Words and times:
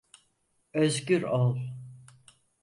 Özgür 0.73 1.23
ol. 1.23 1.59